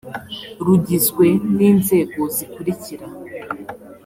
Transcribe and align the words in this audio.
rugizwe 0.65 1.25
n’inzego 1.55 2.21
zikurikira 2.35 3.05